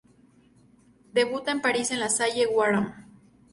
Debuta 1.13 1.51
en 1.51 1.61
París 1.61 1.91
en 1.91 1.99
la 1.99 2.09
Salle 2.09 2.47
Wagram. 2.47 2.91